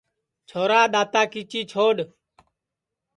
[0.49, 1.97] چھورا دؔاتا کیچی چھوڈؔ